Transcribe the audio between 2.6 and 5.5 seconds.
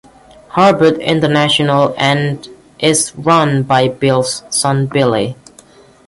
is run by Bill's son Billy.